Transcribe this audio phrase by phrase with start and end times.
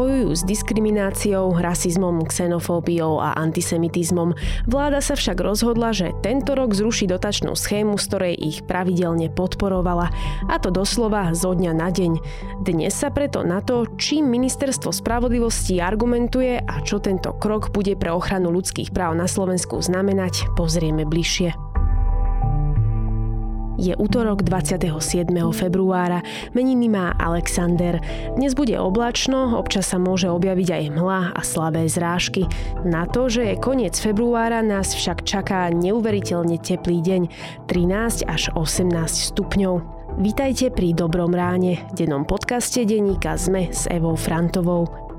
[0.00, 4.32] bojujú s diskrimináciou, rasizmom, xenofóbiou a antisemitizmom.
[4.64, 10.08] Vláda sa však rozhodla, že tento rok zruší dotačnú schému, z ktorej ich pravidelne podporovala.
[10.48, 12.12] A to doslova zo dňa na deň.
[12.64, 18.08] Dnes sa preto na to, čím ministerstvo spravodlivosti argumentuje a čo tento krok bude pre
[18.08, 21.69] ochranu ľudských práv na Slovensku znamenať, pozrieme bližšie.
[23.80, 25.32] Je útorok 27.
[25.56, 26.20] februára,
[26.52, 27.96] meniny má Alexander.
[28.36, 32.44] Dnes bude oblačno, občas sa môže objaviť aj mhla a slabé zrážky.
[32.84, 37.22] Na to, že je koniec februára, nás však čaká neuveriteľne teplý deň,
[37.72, 38.92] 13 až 18
[39.32, 39.74] stupňov.
[40.20, 45.09] Vítajte pri Dobrom ráne, dennom podcaste denníka ZME s Evou Frantovou.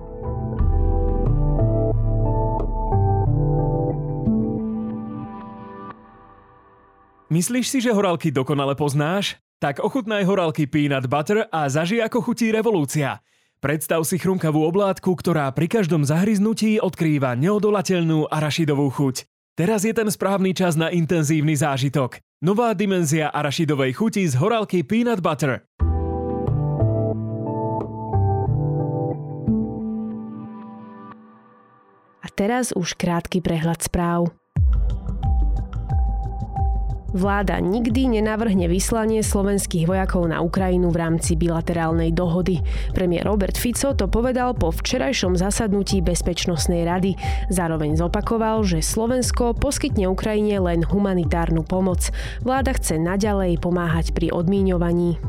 [7.31, 9.39] Myslíš si, že horálky dokonale poznáš?
[9.63, 13.23] Tak ochutnaj horálky peanut butter a zaži ako chutí revolúcia.
[13.63, 19.31] Predstav si chrumkavú oblátku, ktorá pri každom zahryznutí odkrýva neodolateľnú arašidovú chuť.
[19.55, 22.19] Teraz je ten správny čas na intenzívny zážitok.
[22.43, 25.63] Nová dimenzia arašidovej chuti z horálky peanut butter.
[32.19, 34.40] A teraz už krátky prehľad správ.
[37.11, 42.63] Vláda nikdy nenavrhne vyslanie slovenských vojakov na Ukrajinu v rámci bilaterálnej dohody.
[42.95, 47.19] Premiér Robert Fico to povedal po včerajšom zasadnutí Bezpečnostnej rady.
[47.51, 52.15] Zároveň zopakoval, že Slovensko poskytne Ukrajine len humanitárnu pomoc.
[52.47, 55.19] Vláda chce naďalej pomáhať pri odmíňovaní.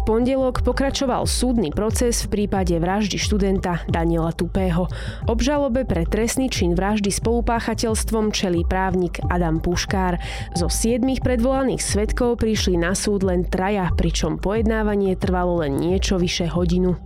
[0.00, 4.88] V pondelok pokračoval súdny proces v prípade vraždy študenta Daniela Tupého.
[5.28, 10.16] Obžalobe pre trestný čin vraždy spolupáchateľstvom čelí právnik Adam Puškár.
[10.56, 16.48] Zo siedmých predvolaných svetkov prišli na súd len traja, pričom pojednávanie trvalo len niečo vyše
[16.48, 16.96] hodinu.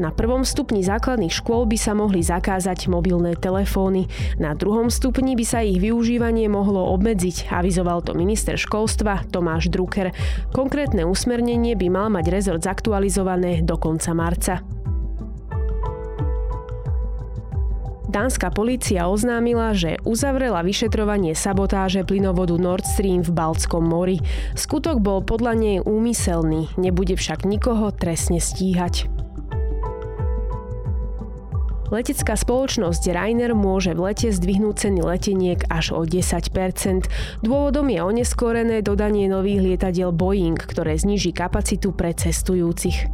[0.00, 4.08] Na prvom stupni základných škôl by sa mohli zakázať mobilné telefóny.
[4.40, 10.16] Na druhom stupni by sa ich využívanie mohlo obmedziť, avizoval to minister školstva Tomáš Drucker.
[10.56, 14.64] Konkrétne usmernenie by mal mať rezort zaktualizované do konca marca.
[18.10, 24.18] Dánska polícia oznámila, že uzavrela vyšetrovanie sabotáže plynovodu Nord Stream v Baltskom mori.
[24.56, 29.19] Skutok bol podľa nej úmyselný, nebude však nikoho trestne stíhať.
[31.90, 37.10] Letecká spoločnosť Rainer môže v lete zdvihnúť ceny leteniek až o 10%
[37.42, 43.10] Dôvodom je oneskorené dodanie nových lietadiel Boeing, ktoré zniží kapacitu pre cestujúcich.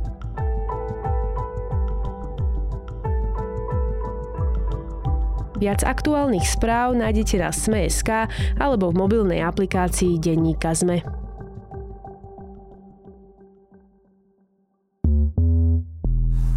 [5.57, 8.29] Viac aktuálnych správ nájdete na Sme.sk
[8.61, 11.01] alebo v mobilnej aplikácii Denníka Sme.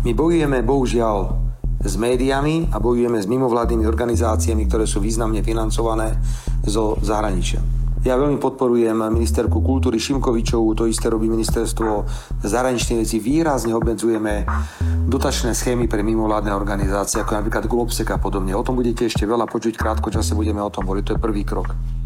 [0.04, 1.49] My bojujeme bohužiaľ
[1.80, 6.20] s médiami a bojujeme s mimovládnymi organizáciami, ktoré sú významne financované
[6.68, 7.64] zo zahraničia.
[8.00, 12.08] Ja veľmi podporujem ministerku kultúry Šimkovičovú, to isté robí ministerstvo
[12.48, 13.20] zahraničných vecí.
[13.20, 14.48] Výrazne obmedzujeme
[15.04, 18.56] dotačné schémy pre mimovládne organizácie, ako napríklad Globsek a podobne.
[18.56, 21.04] O tom budete ešte veľa počuť, krátko čase budeme o tom hovoriť.
[21.12, 21.99] To je prvý krok.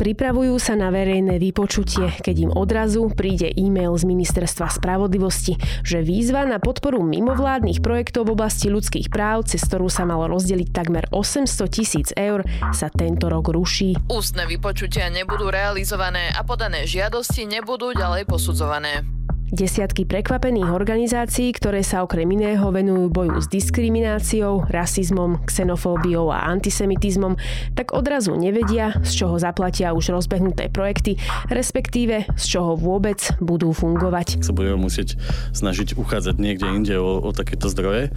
[0.00, 6.48] Pripravujú sa na verejné vypočutie, keď im odrazu príde e-mail z Ministerstva spravodlivosti, že výzva
[6.48, 11.68] na podporu mimovládnych projektov v oblasti ľudských práv, cez ktorú sa malo rozdeliť takmer 800
[11.68, 12.40] tisíc eur,
[12.72, 13.92] sa tento rok ruší.
[14.08, 19.19] Ústne vypočutia nebudú realizované a podané žiadosti nebudú ďalej posudzované.
[19.50, 27.34] Desiatky prekvapených organizácií, ktoré sa okrem iného venujú boju s diskrimináciou, rasizmom, xenofóbiou a antisemitizmom,
[27.74, 31.18] tak odrazu nevedia, z čoho zaplatia už rozbehnuté projekty,
[31.50, 34.38] respektíve z čoho vôbec budú fungovať.
[34.38, 35.18] Sa budeme musieť
[35.50, 38.14] snažiť uchádzať niekde inde o, o takéto zdroje.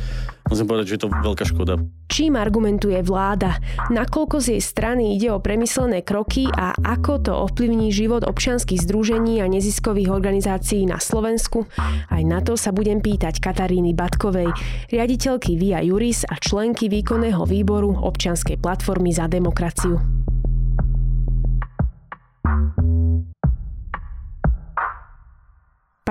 [0.52, 1.80] Musím povedať, že je to veľká škoda.
[2.12, 3.58] Čím argumentuje vláda?
[3.90, 9.40] Nakoľko z jej strany ide o premyslené kroky a ako to ovplyvní život občianských združení
[9.40, 11.66] a neziskových organizácií na Slovensku?
[12.12, 14.52] Aj na to sa budem pýtať Kataríny Batkovej,
[14.92, 19.98] riaditeľky Via Juris a členky výkonného výboru občianskej platformy za demokraciu.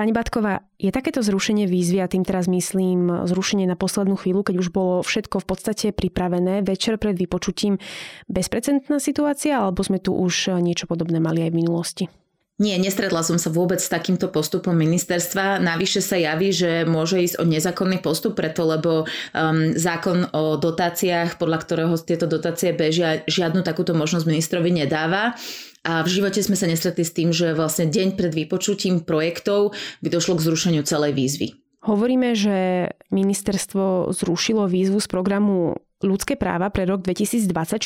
[0.03, 4.59] Pani Batková, je takéto zrušenie výzvy, a tým teraz myslím zrušenie na poslednú chvíľu, keď
[4.59, 7.79] už bolo všetko v podstate pripravené večer pred vypočutím,
[8.27, 12.05] bezprecedentná situácia, alebo sme tu už niečo podobné mali aj v minulosti?
[12.61, 15.57] Nie, nestretla som sa vôbec s takýmto postupom ministerstva.
[15.57, 21.41] Navyše sa javí, že môže ísť o nezákonný postup, preto lebo um, zákon o dotáciách,
[21.41, 25.33] podľa ktorého tieto dotácie bežia, žiadnu takúto možnosť ministrovi nedáva.
[25.81, 29.73] A v živote sme sa nestretli s tým, že vlastne deň pred vypočutím projektov
[30.05, 31.47] by došlo k zrušeniu celej výzvy.
[31.83, 37.79] Hovoríme, že ministerstvo zrušilo výzvu z programu ľudské práva pre rok 2024.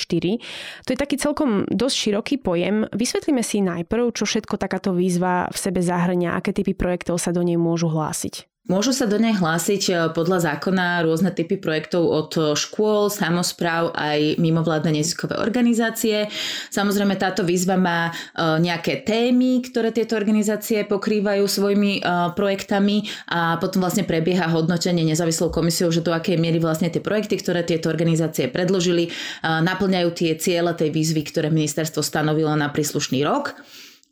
[0.83, 2.89] To je taký celkom dosť široký pojem.
[2.91, 7.45] Vysvetlíme si najprv, čo všetko takáto výzva v sebe zahrňa, aké typy projektov sa do
[7.45, 8.56] nej môžu hlásiť.
[8.67, 14.35] Môžu sa do nej hlásiť e, podľa zákona rôzne typy projektov od škôl, samozpráv aj
[14.43, 16.27] mimovládne neziskové organizácie.
[16.67, 23.55] Samozrejme táto výzva má e, nejaké témy, ktoré tieto organizácie pokrývajú svojimi e, projektami a
[23.55, 27.87] potom vlastne prebieha hodnotenie nezávislou komisiou, že do akej miery vlastne tie projekty, ktoré tieto
[27.87, 33.55] organizácie predložili, naplňajú tie ciele tej výzvy, ktoré ministerstvo stanovilo na príslušný rok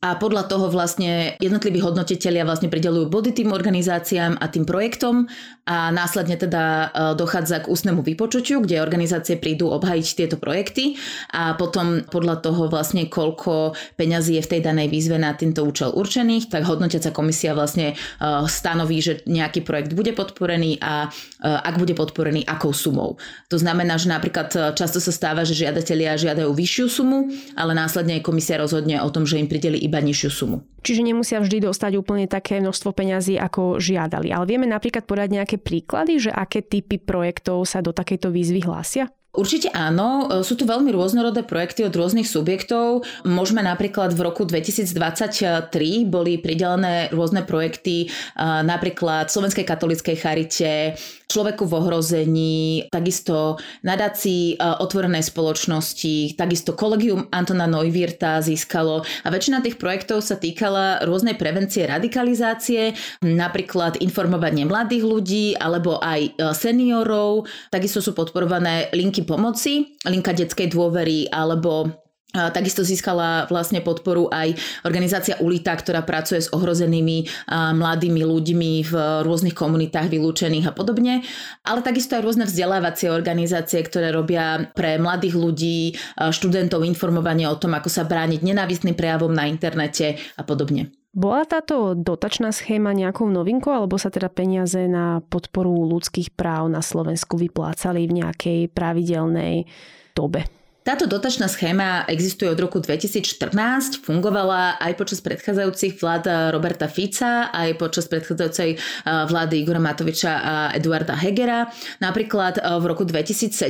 [0.06, 5.26] a podľa toho vlastne jednotliví hodnotitelia vlastne pridelujú body tým organizáciám a tým projektom
[5.66, 6.86] a následne teda e,
[7.18, 10.94] dochádza k ústnemu vypočutiu, kde organizácie prídu obhajiť tieto projekty
[11.34, 15.90] a potom podľa toho vlastne koľko peňazí je v tej danej výzve na tento účel
[15.90, 21.82] určených, tak hodnotiaca komisia vlastne e, stanoví, že nejaký projekt bude podporený a e, ak
[21.82, 23.18] bude podporený, akou sumou.
[23.50, 28.62] To znamená, že napríklad často sa stáva, že žiadatelia žiadajú vyššiu sumu, ale následne komisia
[28.62, 30.58] rozhodne o tom, že im prideli iba nižšiu sumu.
[30.86, 34.30] Čiže nemusia vždy dostať úplne také množstvo peňazí, ako žiadali.
[34.30, 39.10] Ale vieme napríklad podať nejaké príklady, že aké typy projektov sa do takejto výzvy hlásia?
[39.36, 43.04] Určite áno, e, sú tu veľmi rôznorodé projekty od rôznych subjektov.
[43.28, 45.76] Môžeme napríklad v roku 2023
[46.08, 50.96] boli pridelené rôzne projekty e, napríklad Slovenskej katolíckej charite,
[51.26, 59.04] Človeku v ohrození, takisto nadácii e, otvorenej spoločnosti, takisto kolegium Antona Neuwirta získalo.
[59.26, 62.96] A väčšina tých projektov sa týkala rôznej prevencie radikalizácie,
[63.26, 71.28] napríklad informovanie mladých ľudí alebo aj seniorov, takisto sú podporované linky pomoci, linka detskej dôvery
[71.34, 72.06] alebo
[72.36, 78.94] Takisto získala vlastne podporu aj organizácia ULITA, ktorá pracuje s ohrozenými mladými ľuďmi v
[79.24, 81.24] rôznych komunitách vylúčených a podobne.
[81.64, 87.72] Ale takisto aj rôzne vzdelávacie organizácie, ktoré robia pre mladých ľudí, študentov informovanie o tom,
[87.72, 90.92] ako sa brániť nenávistným prejavom na internete a podobne.
[91.16, 96.84] Bola táto dotačná schéma nejakou novinkou, alebo sa teda peniaze na podporu ľudských práv na
[96.84, 99.64] Slovensku vyplácali v nejakej pravidelnej
[100.12, 100.44] dobe?
[100.86, 107.82] Táto dotačná schéma existuje od roku 2014, fungovala aj počas predchádzajúcich vlád Roberta Fica, aj
[107.82, 111.74] počas predchádzajúcej vlády Igora Matoviča a Eduarda Hegera.
[112.06, 113.66] Napríklad v roku 2017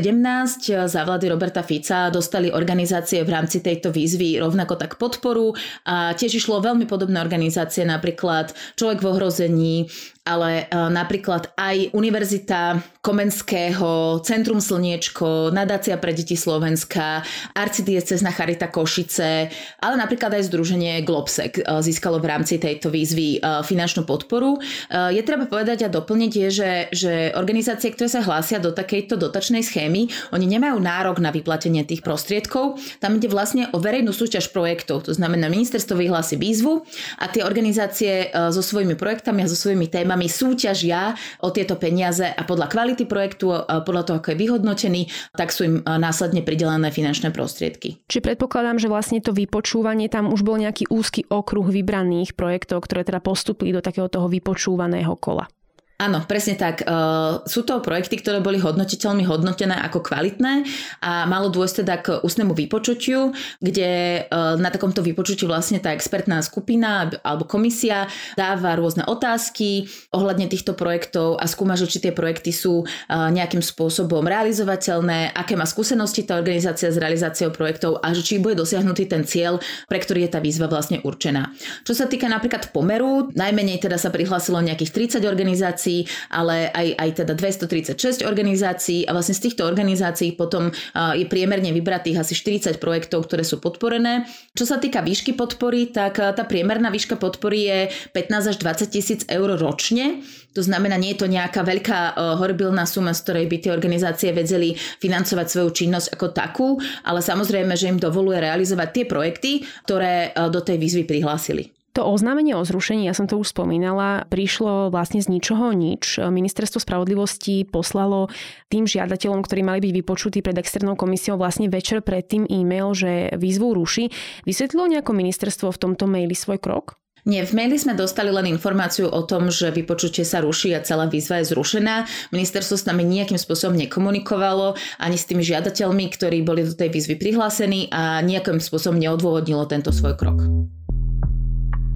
[0.92, 5.56] za vlády Roberta Fica dostali organizácie v rámci tejto výzvy rovnako tak podporu
[5.88, 9.88] a tiež išlo veľmi podobné organizácie, napríklad Človek v ohrození,
[10.26, 17.22] ale napríklad aj Univerzita Komenského, Centrum Slniečko, Nadácia pre deti Slovenska,
[17.54, 23.62] arcidiecezna Charita Košice, ale napríklad aj Združenie Globsec eh, získalo v rámci tejto výzvy eh,
[23.62, 24.58] finančnú podporu.
[24.90, 29.62] Je treba povedať a doplniť je, že, že organizácie, ktoré sa hlásia do takejto dotačnej
[29.62, 32.80] schémy, oni nemajú nárok na vyplatenie tých prostriedkov.
[33.04, 35.06] Tam ide vlastne o verejnú súťaž projektov.
[35.06, 36.88] To znamená, ministerstvo vyhlási výzvu
[37.20, 42.42] a tie organizácie so svojimi projektami a so svojimi témami súťažia o tieto peniaze a
[42.48, 45.02] podľa kvality projektu, podľa toho, ako je vyhodnotený,
[45.36, 48.00] tak sú im následne pridelené finančné prostriedky.
[48.08, 53.04] Či predpokladám, že vlastne to vypočúvanie, tam už bol nejaký úzky okruh vybraných projektov, ktoré
[53.04, 55.52] teda postupili do takého toho vypočúvaného kola.
[55.96, 56.84] Áno, presne tak.
[56.84, 60.68] Uh, sú to projekty, ktoré boli hodnotiteľmi hodnotené ako kvalitné
[61.00, 63.32] a malo dôjsť teda k ústnemu vypočutiu,
[63.64, 70.52] kde uh, na takomto vypočutí vlastne tá expertná skupina alebo komisia dáva rôzne otázky ohľadne
[70.52, 75.64] týchto projektov a skúma, že či tie projekty sú uh, nejakým spôsobom realizovateľné, aké má
[75.64, 80.28] skúsenosti tá organizácia s realizáciou projektov a že či bude dosiahnutý ten cieľ, pre ktorý
[80.28, 81.56] je tá výzva vlastne určená.
[81.88, 86.88] Čo sa týka napríklad pomeru, najmenej teda sa prihlásilo nejakých 30 organizácií, organizácií, ale aj,
[86.98, 92.82] aj teda 236 organizácií a vlastne z týchto organizácií potom je priemerne vybratých asi 40
[92.82, 94.26] projektov, ktoré sú podporené.
[94.58, 97.80] Čo sa týka výšky podpory, tak tá priemerná výška podpory je
[98.18, 100.26] 15 až 20 tisíc eur ročne.
[100.56, 104.74] To znamená, nie je to nejaká veľká horibilná suma, z ktorej by tie organizácie vedeli
[105.04, 106.70] financovať svoju činnosť ako takú,
[107.04, 109.52] ale samozrejme, že im dovoluje realizovať tie projekty,
[109.84, 111.76] ktoré do tej výzvy prihlásili.
[111.96, 116.20] To oznámenie o zrušení, ja som to už spomínala, prišlo vlastne z ničoho nič.
[116.20, 118.28] Ministerstvo spravodlivosti poslalo
[118.68, 123.80] tým žiadateľom, ktorí mali byť vypočutí pred externou komisiou vlastne večer predtým e-mail, že výzvu
[123.80, 124.12] ruší.
[124.44, 127.00] Vysvetlilo nejako ministerstvo v tomto maili svoj krok?
[127.24, 131.08] Nie, v maili sme dostali len informáciu o tom, že vypočutie sa ruší a celá
[131.08, 132.06] výzva je zrušená.
[132.36, 137.16] Ministerstvo s nami nejakým spôsobom nekomunikovalo ani s tými žiadateľmi, ktorí boli do tej výzvy
[137.18, 140.44] prihlásení a nejakým spôsobom neodôvodnilo tento svoj krok.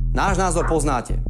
[0.10, 1.22] Náš názor poznáte.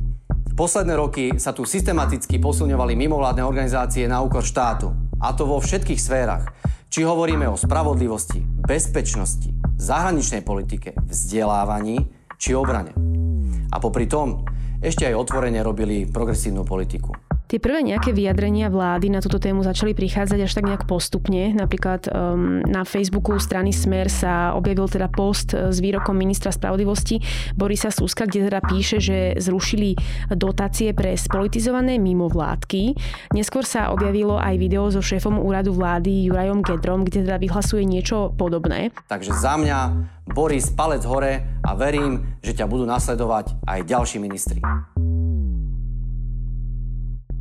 [0.55, 4.95] Posledné roky sa tu systematicky posilňovali mimovládne organizácie na úkor štátu.
[5.19, 6.48] A to vo všetkých sférach.
[6.88, 12.07] Či hovoríme o spravodlivosti, bezpečnosti, zahraničnej politike, vzdelávaní
[12.39, 12.95] či obrane.
[13.67, 14.48] A popri tom
[14.79, 17.12] ešte aj otvorene robili progresívnu politiku.
[17.50, 21.50] Tie prvé nejaké vyjadrenia vlády na túto tému začali prichádzať až tak nejak postupne.
[21.58, 27.18] Napríklad um, na Facebooku strany Smer sa objavil teda post s výrokom ministra spravodlivosti
[27.58, 29.98] Borisa Suska, kde teda píše, že zrušili
[30.29, 32.94] dotácie pre spolitizované mimovládky.
[33.34, 38.29] Neskôr sa objavilo aj video so šéfom úradu vlády Jurajom Gedrom, kde teda vyhlasuje niečo
[38.29, 38.94] podobné.
[39.10, 39.77] Takže za mňa
[40.38, 44.62] Boris palec hore a verím, že ťa budú nasledovať aj ďalší ministri.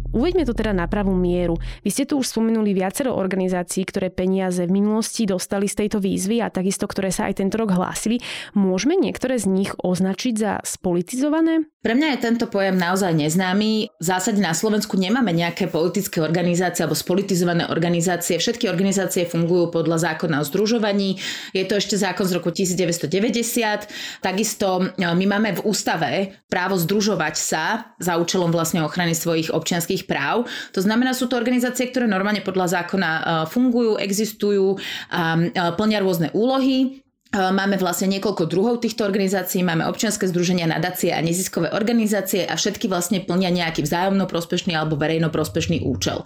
[0.09, 1.61] Uveďme to teda na pravú mieru.
[1.85, 6.41] Vy ste tu už spomenuli viacero organizácií, ktoré peniaze v minulosti dostali z tejto výzvy
[6.41, 8.25] a takisto, ktoré sa aj tento rok hlásili.
[8.57, 11.69] Môžeme niektoré z nich označiť za spolitizované?
[11.79, 13.89] Pre mňa je tento pojem naozaj neznámy.
[13.97, 18.37] V zásade na Slovensku nemáme nejaké politické organizácie alebo spolitizované organizácie.
[18.37, 21.17] Všetky organizácie fungujú podľa zákona o združovaní.
[21.57, 23.89] Je to ešte zákon z roku 1990.
[24.21, 26.11] Takisto e, my máme v ústave
[26.51, 30.47] právo združovať sa za účelom vlastne ochrany svojich občianských ľudských práv.
[30.71, 34.79] To znamená, sú to organizácie, ktoré normálne podľa zákona e, fungujú, existujú
[35.11, 37.03] a e, plnia rôzne úlohy.
[37.29, 42.89] Máme vlastne niekoľko druhov týchto organizácií, máme občianske združenia, nadácie a neziskové organizácie a všetky
[42.89, 46.25] vlastne plnia nejaký vzájomno prospešný alebo verejno prospešný účel.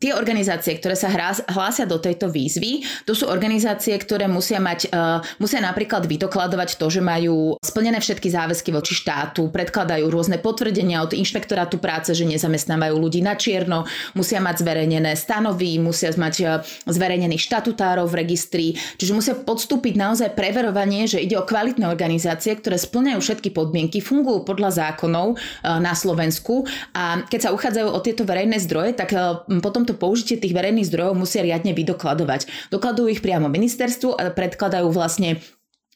[0.00, 1.12] Tie organizácie, ktoré sa
[1.52, 4.88] hlásia do tejto výzvy, to sú organizácie, ktoré musia mať,
[5.36, 11.12] musia napríklad vydokladovať to, že majú splnené všetky záväzky voči štátu, predkladajú rôzne potvrdenia od
[11.12, 13.84] inšpektorátu práce, že nezamestnávajú ľudí na čierno,
[14.16, 21.10] musia mať zverejnené stanovy, musia mať zverejnených štatutárov v registri, čiže musia podstúpiť naozaj preverovanie,
[21.10, 25.36] že ide o kvalitné organizácie, ktoré splňajú všetky podmienky, fungujú podľa zákonov e,
[25.82, 26.62] na Slovensku
[26.94, 29.18] a keď sa uchádzajú o tieto verejné zdroje, tak e,
[29.58, 32.70] potom to použitie tých verejných zdrojov musia riadne vydokladovať.
[32.70, 35.42] Dokladujú ich priamo ministerstvu a predkladajú vlastne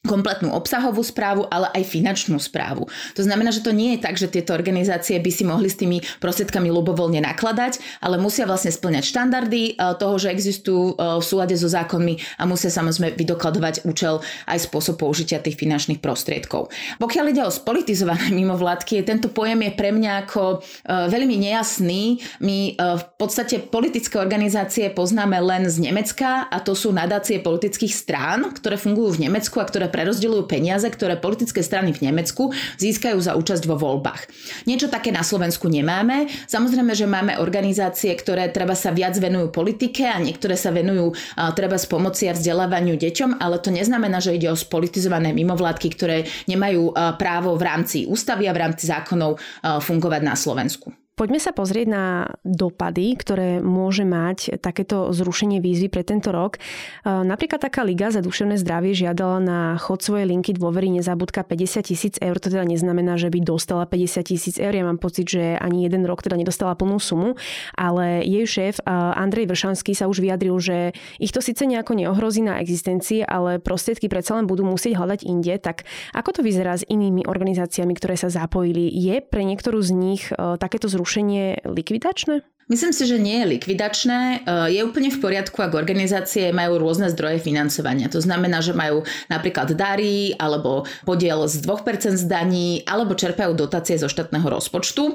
[0.03, 2.91] kompletnú obsahovú správu, ale aj finančnú správu.
[3.15, 6.03] To znamená, že to nie je tak, že tieto organizácie by si mohli s tými
[6.19, 11.55] prostriedkami ľubovoľne nakladať, ale musia vlastne splňať štandardy e, toho, že existujú e, v súlade
[11.55, 14.19] so zákonmi a musia samozrejme vydokladovať účel
[14.51, 16.75] aj spôsob použitia tých finančných prostriedkov.
[16.99, 22.19] Pokiaľ ide o spolitizované mimovládky, tento pojem je pre mňa ako e, veľmi nejasný.
[22.43, 28.51] My v podstate politické organizácie poznáme len z Nemecka a to sú nadácie politických strán,
[28.51, 33.37] ktoré fungujú v Nemecku a ktoré prerozdeľujú peniaze, ktoré politické strany v Nemecku získajú za
[33.37, 34.33] účasť vo voľbách.
[34.65, 36.33] Niečo také na Slovensku nemáme.
[36.49, 41.13] Samozrejme, že máme organizácie, ktoré treba sa viac venujú politike a niektoré sa venujú
[41.53, 46.25] treba s pomoci a vzdelávaniu deťom, ale to neznamená, že ide o spolitizované mimovládky, ktoré
[46.49, 51.02] nemajú právo v rámci ústavy a v rámci zákonov fungovať na Slovensku.
[51.13, 52.05] Poďme sa pozrieť na
[52.41, 56.57] dopady, ktoré môže mať takéto zrušenie výzvy pre tento rok.
[56.57, 56.61] E,
[57.05, 62.15] napríklad taká Liga za duševné zdravie žiadala na chod svojej linky dôvery nezabudka 50 tisíc
[62.17, 62.41] eur.
[62.41, 64.73] To teda neznamená, že by dostala 50 tisíc eur.
[64.73, 67.37] Ja mám pocit, že ani jeden rok teda nedostala plnú sumu,
[67.77, 72.41] ale jej šéf e, Andrej Vršanský sa už vyjadril, že ich to síce nejako neohrozí
[72.41, 75.61] na existencii, ale prostriedky predsa len budú musieť hľadať inde.
[75.61, 75.85] Tak
[76.17, 78.89] ako to vyzerá s inými organizáciami, ktoré sa zapojili?
[78.89, 82.47] Je pre niektorú z nich e, takéto zrušenie zrušenie likvidačné?
[82.73, 84.21] Myslím si, že nie je likvidačné.
[84.49, 88.09] E, je úplne v poriadku, ak organizácie majú rôzne zdroje financovania.
[88.09, 94.01] To znamená, že majú napríklad dary, alebo podiel z 2% z daní, alebo čerpajú dotácie
[94.01, 95.05] zo štátneho rozpočtu.
[95.05, 95.13] E,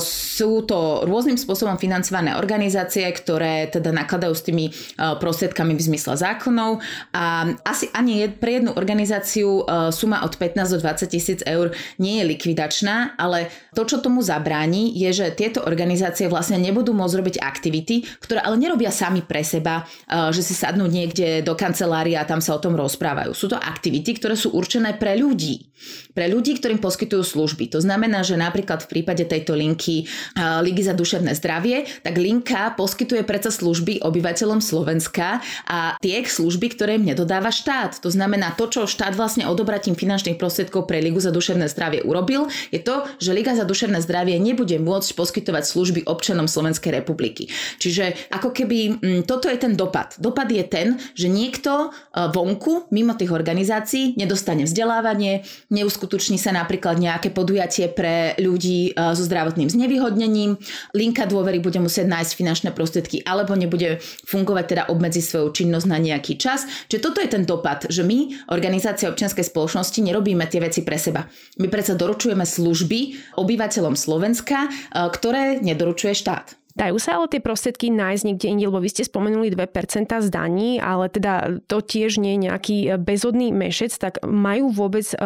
[0.00, 4.72] sú to rôznym spôsobom financované organizácie, ktoré teda nakladajú s tými e,
[5.20, 6.80] prostriedkami v zmysle zákonov
[7.12, 12.24] a asi ani pre jednu organizáciu suma od 15 do 20 tisíc eur nie je
[12.30, 17.36] likvidačná, ale to, čo tomu zabráni, je, že tieto organizácie vlastne nebudú nebudú môcť robiť
[17.42, 19.82] aktivity, ktoré ale nerobia sami pre seba,
[20.30, 23.34] že si sadnú niekde do kancelárie a tam sa o tom rozprávajú.
[23.34, 25.74] Sú to aktivity, ktoré sú určené pre ľudí.
[26.14, 27.74] Pre ľudí, ktorým poskytujú služby.
[27.74, 30.06] To znamená, že napríklad v prípade tejto linky
[30.38, 37.02] Ligy za duševné zdravie, tak linka poskytuje predsa služby obyvateľom Slovenska a tie služby, ktoré
[37.02, 37.98] im nedodáva štát.
[38.02, 42.50] To znamená to, čo štát vlastne odobratím finančných prostriedkov pre Ligu za duševné zdravie urobil,
[42.70, 47.46] je to, že Liga za duševné zdravie nebude môcť poskytovať služby občanom Slovenskej republiky.
[47.78, 50.18] Čiže ako keby m, mm, toto je ten dopad.
[50.18, 56.98] Dopad je ten, že niekto e, vonku, mimo tých organizácií, nedostane vzdelávanie, neuskutoční sa napríklad
[56.98, 60.58] nejaké podujatie pre ľudí e, so zdravotným znevýhodnením,
[60.98, 65.98] linka dôvery bude musieť nájsť finančné prostriedky alebo nebude fungovať, teda obmedzi svoju činnosť na
[66.02, 66.66] nejaký čas.
[66.90, 71.22] Čiže toto je ten dopad, že my, organizácia občianskej spoločnosti, nerobíme tie veci pre seba.
[71.62, 74.70] My predsa doručujeme služby obyvateľom Slovenska, e,
[75.12, 76.47] ktoré nedoručuje štát.
[76.78, 80.78] Dajú sa ale tie prostriedky nájsť niekde inde, lebo vy ste spomenuli 2% z daní,
[80.78, 85.18] ale teda to tiež nie je nejaký e, bezodný mešec, tak majú vôbec e,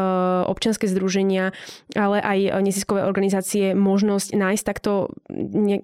[0.49, 1.53] občianske združenia,
[1.93, 5.13] ale aj neziskové organizácie možnosť nájsť takto,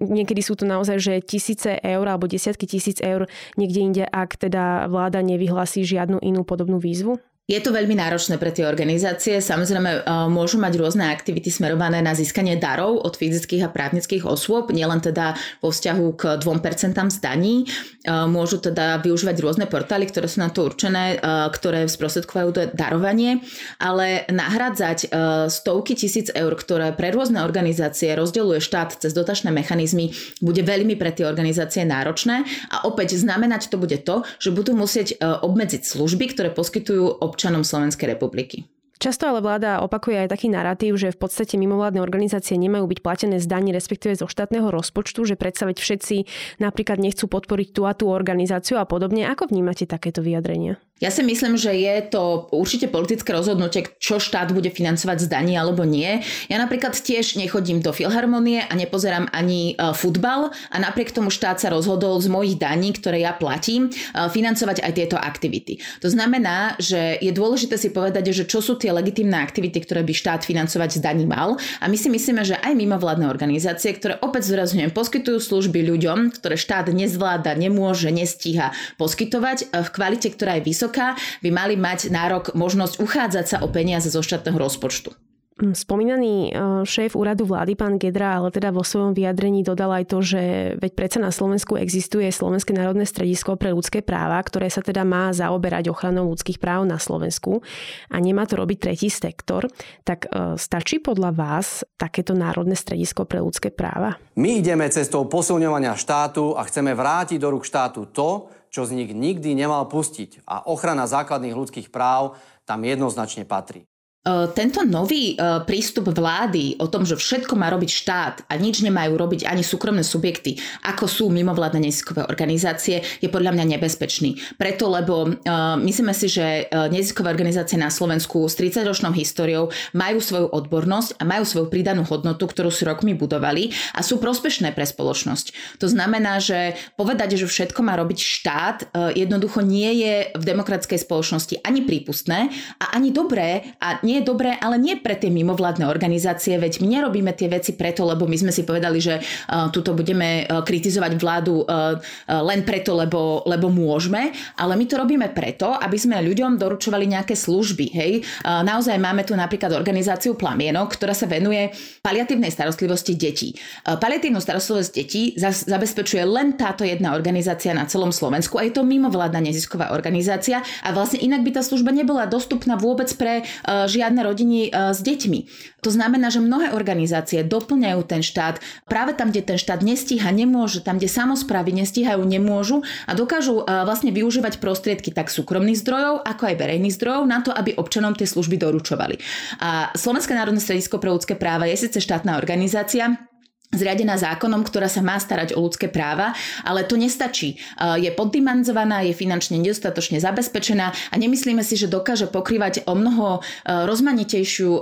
[0.01, 3.29] niekedy sú to naozaj, že tisíce eur alebo desiatky tisíc eur
[3.61, 7.21] niekde inde, ak teda vláda nevyhlasí žiadnu inú podobnú výzvu?
[7.49, 9.41] Je to veľmi náročné pre tie organizácie.
[9.41, 14.69] Samozrejme, e, môžu mať rôzne aktivity smerované na získanie darov od fyzických a právnických osôb,
[14.69, 15.33] nielen teda
[15.65, 17.65] vo vzťahu k 2% zdaní.
[17.65, 23.41] E, môžu teda využívať rôzne portály, ktoré sú na to určené, e, ktoré sprostredkovajú darovanie,
[23.81, 25.09] ale nahradzať
[25.49, 30.13] stovky tisíc eur, ktoré pre rôzne organizácie rozdeľuje štát cez dotačné mechanizmy,
[30.45, 35.17] bude veľmi pre tie organizácie náročné a opäť znamenať to bude to, že budú musieť
[35.23, 38.65] obmedziť služby, ktoré poskytujú občanom Slovenskej republiky.
[38.99, 43.39] Často ale vláda opakuje aj taký narratív, že v podstate mimovládne organizácie nemajú byť platené
[43.39, 46.17] z daní, respektíve zo štátneho rozpočtu, že predsa veď všetci
[46.59, 49.23] napríklad nechcú podporiť tú a tú organizáciu a podobne.
[49.31, 50.83] Ako vnímate takéto vyjadrenia?
[50.99, 55.55] Ja si myslím, že je to určite politické rozhodnutie, čo štát bude financovať z daní
[55.55, 56.27] alebo nie.
[56.51, 61.63] Ja napríklad tiež nechodím do filharmonie a nepozerám ani e, futbal a napriek tomu štát
[61.63, 63.91] sa rozhodol z mojich daní, ktoré ja platím, e,
[64.27, 65.79] financovať aj tieto aktivity.
[66.03, 70.13] To znamená, že je dôležité si povedať, že čo sú tie legitimné aktivity, ktoré by
[70.17, 71.61] štát financovať z daní mal.
[71.79, 76.57] A my si myslíme, že aj mimovládne organizácie, ktoré opäť zdôrazňujem, poskytujú služby ľuďom, ktoré
[76.57, 81.15] štát nezvláda, nemôže, nestíha poskytovať e, v kvalite, ktorá je vysoká,
[81.45, 85.28] by mali mať nárok možnosť uchádzať sa o peniaze zo štátneho rozpočtu.
[85.59, 86.51] Mm, spomínaný e,
[86.87, 90.43] šéf úradu vlády, pán Gedra, ale teda vo svojom vyjadrení dodal aj to, že
[90.79, 95.35] veď predsa na Slovensku existuje Slovenské národné stredisko pre ľudské práva, ktoré sa teda má
[95.35, 97.59] zaoberať ochranou ľudských práv na Slovensku
[98.07, 99.67] a nemá to robiť tretí sektor.
[100.07, 104.15] Tak e, stačí podľa vás takéto národné stredisko pre ľudské práva?
[104.39, 109.11] My ideme cestou posilňovania štátu a chceme vrátiť do rúk štátu to, čo z nich
[109.11, 110.47] nikdy nemal pustiť.
[110.47, 113.91] A ochrana základných ľudských práv tam jednoznačne patrí.
[114.29, 118.85] E, tento nový e, prístup vlády o tom, že všetko má robiť štát a nič
[118.85, 124.37] nemajú robiť ani súkromné subjekty, ako sú mimovládne neziskové organizácie, je podľa mňa nebezpečný.
[124.61, 130.51] Preto, lebo uh, myslíme si, že neziskové organizácie na Slovensku s 30-ročnou históriou majú svoju
[130.51, 135.79] odbornosť a majú svoju pridanú hodnotu, ktorú si rokmi budovali a sú prospešné pre spoločnosť.
[135.79, 138.77] To znamená, že povedať, že všetko má robiť štát,
[139.15, 142.51] jednoducho nie je v demokratickej spoločnosti ani prípustné
[142.83, 146.87] a ani dobré a nie je dobré, ale nie pre tie mimovládne organizácie, veď my
[146.99, 151.13] nerobíme tie veci preto, lebo my sme si povedali, že uh, tuto budeme uh, kritizovať
[151.15, 156.19] vládu uh, uh, len preto, lebo, lebo môžeme, ale my to robíme preto, aby sme
[156.19, 157.87] ľuďom doručovali nejaké služby.
[157.95, 158.13] Hej?
[158.43, 161.71] Uh, naozaj máme tu napríklad organizáciu Plamienok, ktorá sa venuje
[162.03, 163.55] paliatívnej starostlivosti detí.
[163.87, 168.75] Uh, paliatívnu starostlivosť detí za, zabezpečuje len táto jedna organizácia na celom Slovensku a je
[168.75, 173.87] to mimovládna nezisková organizácia a vlastne inak by tá služba nebola dostupná vôbec pre uh,
[173.99, 175.39] žiadne rodiny e, s deťmi.
[175.83, 180.83] To znamená, že mnohé organizácie doplňajú ten štát práve tam, kde ten štát nestíha, nemôže,
[180.83, 186.43] tam, kde samozprávy nestíhajú, nemôžu a dokážu e, vlastne využívať prostriedky tak súkromných zdrojov, ako
[186.49, 189.19] aj verejných zdrojov na to, aby občanom tie služby doručovali.
[189.61, 193.28] A Slovenské národné stredisko pre ľudské práva je síce štátna organizácia,
[193.69, 196.33] zriadená zákonom, ktorá sa má starať o ľudské práva,
[196.65, 197.61] ale to nestačí.
[198.01, 203.41] Je poddimenzovaná, je finančne nedostatočne zabezpečená a nemyslíme si, že dokáže pokrývať o mnoho e,
[203.85, 204.81] rozmanitejšiu e,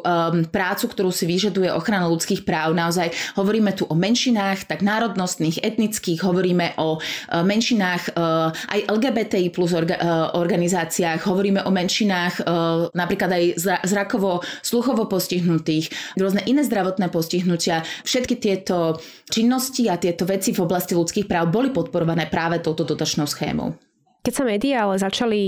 [0.55, 2.79] prácu, ktorú si vyžaduje ochrana ľudských práv.
[2.79, 8.15] Naozaj hovoríme tu o menšinách, tak národnostných, etnických, hovoríme o e, menšinách
[8.47, 12.47] aj LGBTI plus organizáciách, hovoríme o menšinách
[12.95, 13.45] napríklad aj
[13.85, 17.83] zrakovo, sluchovo postihnutých, rôzne iné zdravotné postihnutia.
[18.07, 18.76] Všetky tieto
[19.31, 23.86] činnosti a tieto veci v oblasti ľudských práv boli podporované práve touto dotačnou schémou.
[24.27, 25.41] Keď sa médiá ale začali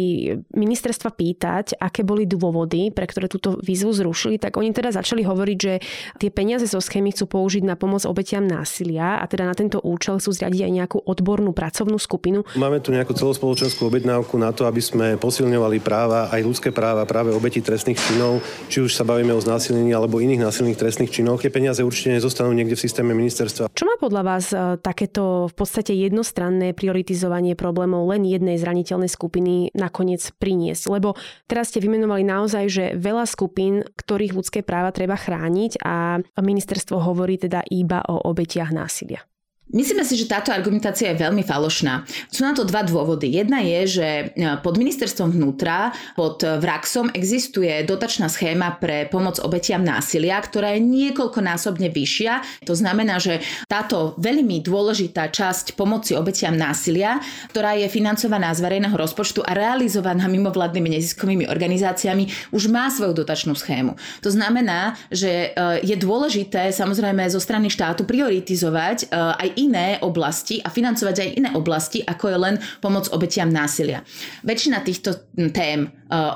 [0.55, 5.59] ministerstva pýtať, aké boli dôvody, pre ktoré túto výzvu zrušili, tak oni teda začali hovoriť,
[5.59, 5.83] že
[6.23, 10.23] tie peniaze zo schémy chcú použiť na pomoc obetiam násilia a teda na tento účel
[10.23, 12.47] chcú zriadiť aj nejakú odbornú pracovnú skupinu.
[12.55, 17.35] Máme tu nejakú celospoločenskú objednávku na to, aby sme posilňovali práva, aj ľudské práva práve
[17.35, 18.39] obeti trestných činov,
[18.71, 21.43] či už sa bavíme o znásilnení alebo iných násilných trestných činoch.
[21.43, 23.75] Tie peniaze určite nezostanú niekde v systéme ministerstva.
[23.75, 29.09] Čo má podľa vás e, takéto v podstate jednostranné prioritizovanie problémov len jednej z zraniteľné
[29.09, 30.93] skupiny nakoniec priniesť.
[30.93, 31.17] Lebo
[31.49, 37.41] teraz ste vymenovali naozaj, že veľa skupín, ktorých ľudské práva treba chrániť a ministerstvo hovorí
[37.41, 39.25] teda iba o obetiach násilia.
[39.69, 42.09] Myslíme si, že táto argumentácia je veľmi falošná.
[42.33, 43.29] Sú na to dva dôvody.
[43.29, 44.25] Jedna je, že e,
[44.65, 51.93] pod ministerstvom vnútra, pod Vraxom existuje dotačná schéma pre pomoc obetiam násilia, ktorá je niekoľkonásobne
[51.93, 52.65] vyššia.
[52.65, 57.21] To znamená, že táto veľmi dôležitá časť pomoci obetiam násilia,
[57.53, 63.53] ktorá je financovaná z verejného rozpočtu a realizovaná mimovládnymi neziskovými organizáciami, už má svoju dotačnú
[63.53, 64.01] schému.
[64.25, 70.63] To znamená, že e, je dôležité samozrejme zo strany štátu prioritizovať e, aj iné oblasti
[70.63, 74.07] a financovať aj iné oblasti, ako je len pomoc obetiam násilia.
[74.47, 75.89] Väčšina týchto tém, e,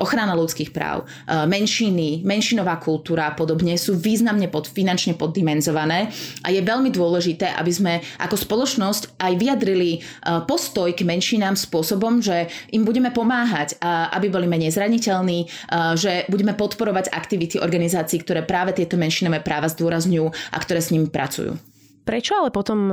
[0.02, 6.10] ochrana ľudských práv, e, menšiny, menšinová kultúra a podobne sú významne pod, finančne poddimenzované
[6.42, 10.00] a je veľmi dôležité, aby sme ako spoločnosť aj vyjadrili e,
[10.44, 15.46] postoj k menšinám spôsobom, že im budeme pomáhať, aby boli menej zraniteľní,
[15.94, 21.06] že budeme podporovať aktivity organizácií, ktoré práve tieto menšinové práva zdôrazňujú a ktoré s nimi
[21.06, 21.71] pracujú.
[22.02, 22.92] Prečo ale potom um,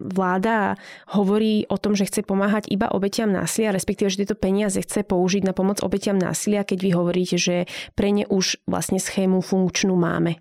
[0.00, 0.80] vláda
[1.12, 5.42] hovorí o tom, že chce pomáhať iba obetiam násilia, respektíve, že tieto peniaze chce použiť
[5.44, 10.40] na pomoc obetiam násilia, keď vy hovoríte, že pre ne už vlastne schému funkčnú máme?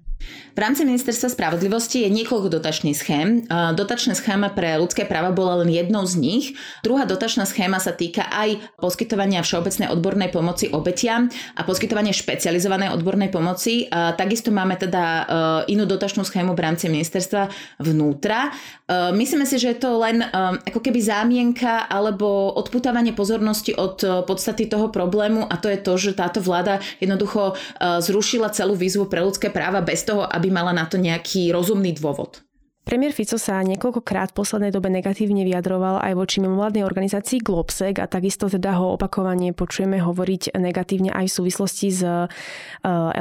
[0.51, 3.47] V rámci Ministerstva spravodlivosti je niekoľko dotačných schém.
[3.47, 6.45] Dotačná schéma pre ľudské práva bola len jednou z nich.
[6.83, 13.31] Druhá dotačná schéma sa týka aj poskytovania všeobecnej odbornej pomoci obetiam a poskytovania špecializovanej odbornej
[13.31, 13.87] pomoci.
[13.91, 15.23] Takisto máme teda e,
[15.71, 17.47] inú dotačnú schému v rámci Ministerstva
[17.79, 18.51] vnútra.
[18.51, 20.27] E, myslíme si, že je to len e,
[20.67, 26.19] ako keby zámienka alebo odputávanie pozornosti od podstaty toho problému a to je to, že
[26.19, 30.83] táto vláda jednoducho zrušila celú výzvu pre ľudské práva bez toho, toho, aby mala na
[30.83, 32.43] to nejaký rozumný dôvod.
[32.81, 38.09] Premiér Fico sa niekoľkokrát v poslednej dobe negatívne vyjadroval aj voči mimovládnej organizácii Globsec a
[38.09, 42.25] takisto teda ho opakovane počujeme hovoriť negatívne aj v súvislosti s eh,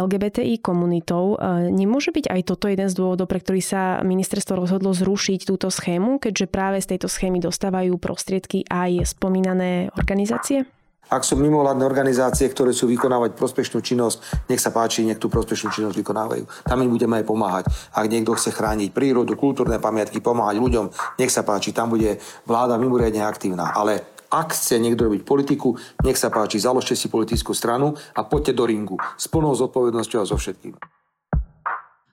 [0.00, 1.37] LGBTI komunitou.
[1.37, 5.68] Eh, nemôže byť aj toto jeden z dôvodov, pre ktorý sa ministerstvo rozhodlo zrušiť túto
[5.68, 10.64] schému, keďže práve z tejto schémy dostávajú prostriedky aj spomínané organizácie?
[11.11, 15.75] Ak sú mimovládne organizácie, ktoré sú vykonávať prospešnú činnosť, nech sa páči, nech tú prospešnú
[15.75, 16.45] činnosť vykonávajú.
[16.63, 17.65] Tam im budeme aj pomáhať.
[17.91, 20.87] Ak niekto chce chrániť prírodu, kultúrne pamiatky, pomáhať ľuďom,
[21.19, 23.75] nech sa páči, tam bude vláda mimoriadne aktívna.
[23.75, 25.75] Ale ak chce niekto robiť politiku,
[26.07, 30.29] nech sa páči, založte si politickú stranu a poďte do ringu s plnou zodpovednosťou a
[30.31, 30.79] so všetkým.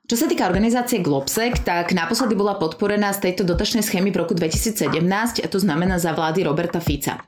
[0.07, 4.33] Čo sa týka organizácie Globsec, tak naposledy bola podporená z tejto dotačnej schémy v roku
[4.33, 4.89] 2017,
[5.43, 7.21] a to znamená za vlády Roberta Fica.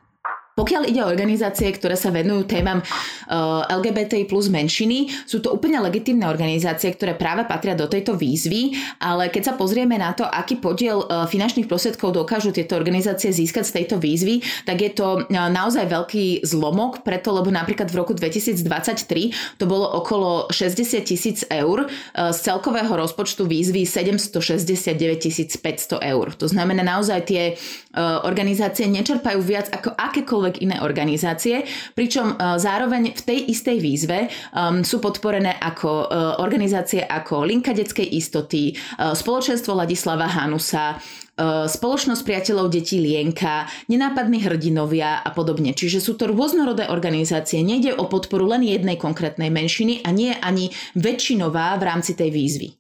[0.60, 5.80] Pokiaľ ide o organizácie, ktoré sa venujú témam eh, LGBT plus menšiny, sú to úplne
[5.80, 10.60] legitímne organizácie, ktoré práve patria do tejto výzvy, ale keď sa pozrieme na to, aký
[10.60, 15.48] podiel uh, finančných prostriedkov dokážu tieto organizácie získať z tejto výzvy, tak je to uh,
[15.48, 21.88] naozaj veľký zlomok, preto lebo napríklad v roku 2023 to bolo okolo 60 tisíc eur,
[22.16, 26.26] z celkového rozpočtu výzvy 769 500 eur.
[26.36, 27.44] To znamená naozaj tie
[28.26, 34.20] organizácie nečerpajú viac ako akékoľvek akékoľvek iné organizácie, pričom e, zároveň v tej istej výzve
[34.26, 36.08] um, sú podporené ako uh,
[36.42, 40.98] organizácie ako Linka detskej istoty, Spoločenstvo Ladislava Hanusa,
[41.40, 45.72] spoločnosť priateľov detí Lienka, nenápadní hrdinovia a podobne.
[45.72, 47.64] Čiže sú to rôznorodé organizácie.
[47.64, 52.79] Nejde o podporu len jednej konkrétnej menšiny a nie ani väčšinová v rámci tej výzvy.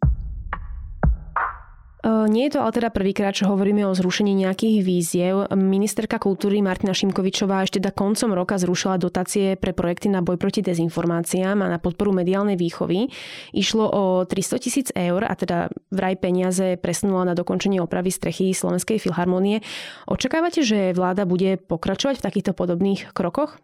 [2.09, 5.35] Nie je to ale teda prvýkrát, čo hovoríme o zrušení nejakých víziev.
[5.53, 10.65] Ministerka kultúry Martina Šimkovičová ešte teda koncom roka zrušila dotácie pre projekty na boj proti
[10.65, 13.13] dezinformáciám a na podporu mediálnej výchovy.
[13.53, 18.97] Išlo o 300 tisíc eur a teda vraj peniaze presunula na dokončenie opravy strechy Slovenskej
[18.97, 19.61] filharmonie.
[20.09, 23.61] Očakávate, že vláda bude pokračovať v takýchto podobných krokoch?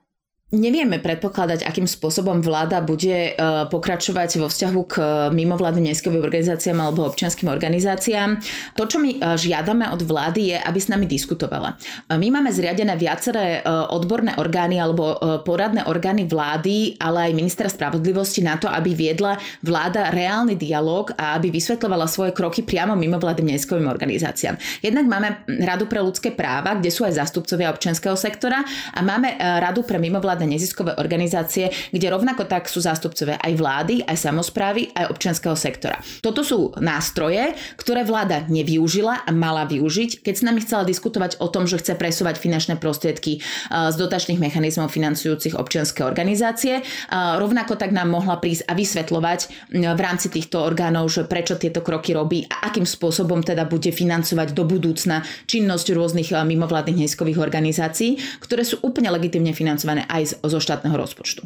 [0.53, 4.95] Nevieme predpokladať, akým spôsobom vláda bude e, pokračovať vo vzťahu k
[5.33, 8.37] mimovládnym neziskovým organizáciám alebo občianským organizáciám.
[8.77, 11.73] To, čo my e, žiadame od vlády, je, aby s nami diskutovala.
[11.73, 18.45] E, my máme zriadené viaceré odborné orgány alebo poradné orgány vlády, ale aj ministra spravodlivosti
[18.45, 23.89] na to, aby viedla vláda reálny dialog a aby vysvetľovala svoje kroky priamo mimovládnym neziskovým
[23.89, 24.61] organizáciám.
[24.85, 28.61] Jednak máme Radu pre ľudské práva, kde sú aj zástupcovia občianského sektora
[28.93, 33.95] a máme Radu pre mimovládne mimovládne neziskové organizácie, kde rovnako tak sú zástupcovia aj vlády,
[34.03, 36.03] aj samozprávy, aj občianského sektora.
[36.19, 41.47] Toto sú nástroje, ktoré vláda nevyužila a mala využiť, keď s nami chcela diskutovať o
[41.47, 43.39] tom, že chce presúvať finančné prostriedky
[43.71, 46.83] z dotačných mechanizmov financujúcich občianske organizácie.
[47.15, 52.11] Rovnako tak nám mohla prísť a vysvetľovať v rámci týchto orgánov, že prečo tieto kroky
[52.11, 58.67] robí a akým spôsobom teda bude financovať do budúcna činnosť rôznych mimovládnych neziskových organizácií, ktoré
[58.67, 61.45] sú úplne legitimne financované aj zo štátneho rozpočtu.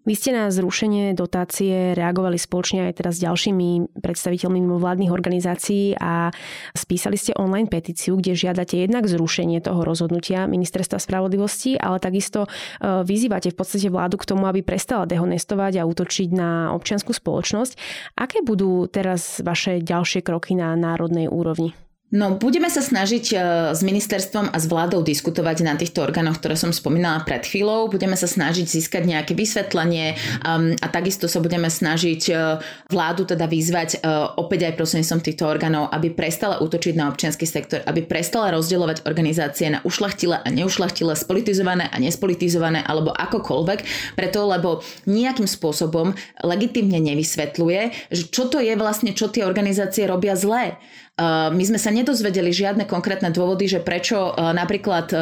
[0.00, 6.32] Vy ste na zrušenie dotácie reagovali spoločne aj teraz s ďalšími predstaviteľmi mimovládnych organizácií a
[6.72, 13.04] spísali ste online petíciu, kde žiadate jednak zrušenie toho rozhodnutia Ministerstva spravodlivosti, ale takisto e,
[13.04, 17.76] vyzývate v podstate vládu k tomu, aby prestala dehonestovať a útočiť na občianskú spoločnosť.
[18.16, 21.76] Aké budú teraz vaše ďalšie kroky na národnej úrovni?
[22.10, 23.36] No, budeme sa snažiť e,
[23.70, 27.86] s ministerstvom a s vládou diskutovať na týchto orgánoch, ktoré som spomínala pred chvíľou.
[27.86, 32.58] Budeme sa snažiť získať nejaké vysvetlenie um, a takisto sa budeme snažiť e,
[32.90, 37.78] vládu teda vyzvať uh, opäť aj prostredníctvom týchto orgánov, aby prestala útočiť na občianský sektor,
[37.86, 43.78] aby prestala rozdielovať organizácie na ušlachtile a neušlachtile, spolitizované a nespolitizované alebo akokoľvek,
[44.18, 50.34] preto lebo nejakým spôsobom legitimne nevysvetľuje, že čo to je vlastne, čo tie organizácie robia
[50.34, 50.74] zlé.
[51.20, 55.12] My sme sa nedozvedeli žiadne konkrétne dôvody, že prečo napríklad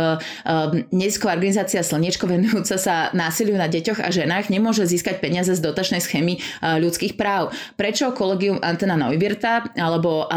[0.95, 5.99] nezisková organizácia Slniečko venujúca sa násiliu na deťoch a ženách nemôže získať peniaze z dotačnej
[5.99, 7.51] schémy ľudských práv.
[7.75, 10.31] Prečo kolegium Antena Neubirta alebo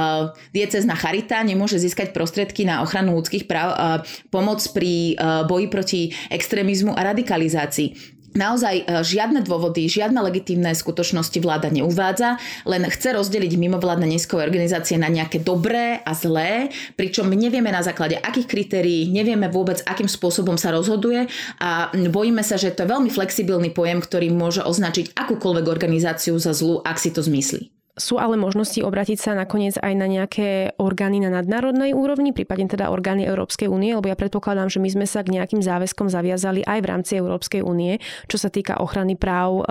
[0.50, 4.02] diecezna Charita nemôže získať prostriedky na ochranu ľudských práv,
[4.34, 5.14] pomoc pri
[5.46, 6.02] boji proti
[6.34, 8.21] extrémizmu a radikalizácii.
[8.32, 14.96] Naozaj e, žiadne dôvody, žiadne legitímne skutočnosti vláda neuvádza, len chce rozdeliť mimovládne neskové organizácie
[14.96, 20.08] na nejaké dobré a zlé, pričom my nevieme na základe akých kritérií, nevieme vôbec akým
[20.08, 21.28] spôsobom sa rozhoduje
[21.60, 26.56] a bojíme sa, že to je veľmi flexibilný pojem, ktorý môže označiť akúkoľvek organizáciu za
[26.56, 27.81] zlú, ak si to zmyslí.
[28.00, 32.88] Sú ale možnosti obratiť sa nakoniec aj na nejaké orgány na nadnárodnej úrovni, prípadne teda
[32.88, 36.80] orgány Európskej únie, lebo ja predpokladám, že my sme sa k nejakým záväzkom zaviazali aj
[36.80, 38.00] v rámci Európskej únie,
[38.32, 39.66] čo sa týka ochrany práv eh,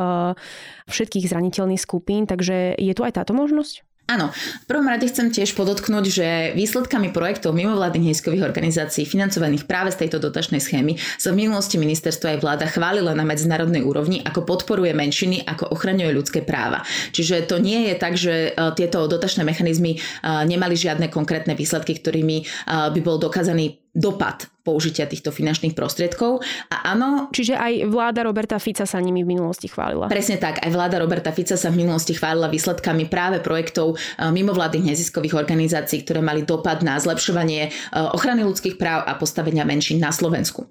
[0.93, 3.90] všetkých zraniteľných skupín, takže je tu aj táto možnosť?
[4.11, 6.27] Áno, v prvom rade chcem tiež podotknúť, že
[6.59, 12.35] výsledkami projektov mimovládnych neziskových organizácií financovaných práve z tejto dotačnej schémy sa v minulosti ministerstvo
[12.35, 16.83] aj vláda chválila na medzinárodnej úrovni, ako podporuje menšiny, ako ochraňuje ľudské práva.
[17.15, 21.95] Čiže to nie je tak, že e, tieto dotačné mechanizmy e, nemali žiadne konkrétne výsledky,
[21.95, 26.47] ktorými e, by bol dokázaný dopad použitia týchto finančných prostriedkov.
[26.71, 27.27] A áno...
[27.35, 30.07] Čiže aj vláda Roberta Fica sa nimi v minulosti chválila.
[30.07, 34.95] Presne tak, aj vláda Roberta Fica sa v minulosti chválila výsledkami práve projektov e, mimovládnych
[34.95, 37.71] neziskových organizácií, ktoré mali dopad na zlepšovanie e,
[38.15, 40.71] ochrany ľudských práv a postavenia menšín na Slovensku.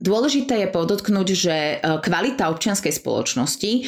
[0.00, 3.80] Dôležité je podotknúť, že e, kvalita občianskej spoločnosti e,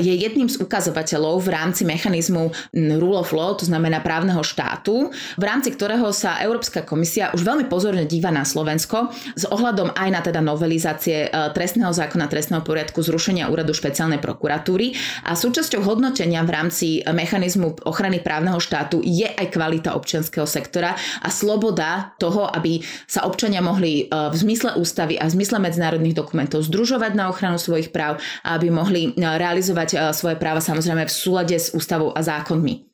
[0.00, 5.44] je jedným z ukazovateľov v rámci mechanizmu rule of law, to znamená právneho štátu, v
[5.44, 10.20] rámci ktorého sa Európska komisia už veľmi pozorne díva na Slovensko s ohľadom aj na
[10.24, 14.96] teda novelizácie e, trestného zákona, trestného poriadku, zrušenia úradu špeciálnej prokuratúry.
[15.28, 21.28] A súčasťou hodnotenia v rámci mechanizmu ochrany právneho štátu je aj kvalita občianského sektora a
[21.28, 26.62] sloboda toho, aby sa občania mohli v zmysle ústavy a v zmysle zmysle medzinárodných dokumentov
[26.62, 31.12] združovať na ochranu svojich práv a aby mohli e, realizovať e, svoje práva samozrejme v
[31.12, 32.86] súlade s ústavou a zákonmi.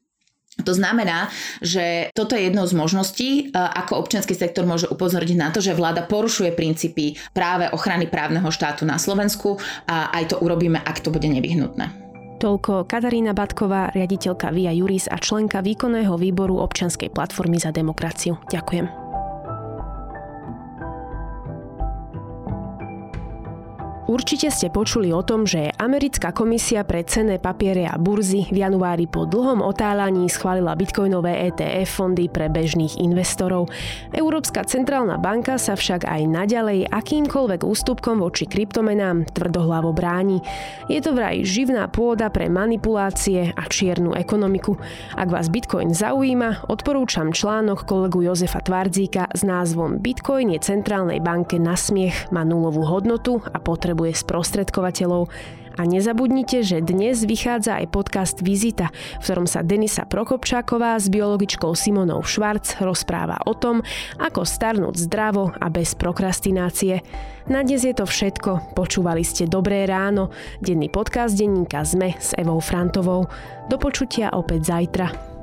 [0.63, 5.53] To znamená, že toto je jednou z možností, e, ako občianský sektor môže upozorniť na
[5.53, 10.81] to, že vláda porušuje princípy práve ochrany právneho štátu na Slovensku a aj to urobíme,
[10.81, 12.01] ak to bude nevyhnutné.
[12.35, 18.37] Toľko Katarína Batková, riaditeľka Via Juris a členka výkonného výboru občianskej platformy za demokraciu.
[18.51, 19.04] Ďakujem.
[24.05, 29.09] Určite ste počuli o tom, že americká komisia pre cenné papiere a burzy v januári
[29.09, 33.73] po dlhom otáľaní schválila bitcoinové ETF fondy pre bežných investorov.
[34.13, 40.45] Európska centrálna banka sa však aj naďalej akýmkoľvek ústupkom voči kryptomenám tvrdohlavo bráni.
[40.93, 44.77] Je to vraj živná pôda pre manipulácie a čiernu ekonomiku.
[45.17, 51.57] Ak vás bitcoin zaujíma, odporúčam článok kolegu Jozefa Tvardzíka s názvom Bitcoin je centrálnej banke
[51.57, 55.31] na smiech, má nulovú hodnotu a potrebu potrebuje sprostredkovateľov.
[55.75, 61.75] A nezabudnite, že dnes vychádza aj podcast Vizita, v ktorom sa Denisa Prokopčáková s biologičkou
[61.75, 63.83] Simonou Švarc rozpráva o tom,
[64.19, 67.03] ako starnúť zdravo a bez prokrastinácie.
[67.51, 68.75] Na dnes je to všetko.
[68.79, 70.31] Počúvali ste Dobré ráno,
[70.63, 73.27] denný podcast denníka ZME s Evou Frantovou.
[73.67, 75.34] Do počutia opäť zajtra.